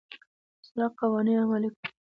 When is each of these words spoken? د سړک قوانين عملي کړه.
د 0.61 0.63
سړک 0.67 0.91
قوانين 0.99 1.37
عملي 1.43 1.69
کړه. 1.75 1.87